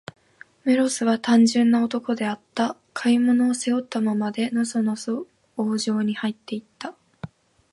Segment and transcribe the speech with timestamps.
[0.63, 2.75] メロスは、単純な男であった。
[2.91, 5.27] 買い物を、背負ったままで、のそのそ
[5.57, 6.95] 王城にはいって行った。